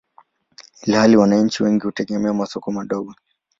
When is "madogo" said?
2.71-3.15